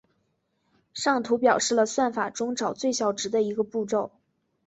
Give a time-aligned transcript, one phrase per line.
[0.95, 4.11] 上图表示了算法中找最小值的一个步骤。